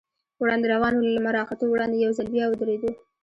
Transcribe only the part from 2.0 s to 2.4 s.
یو ځل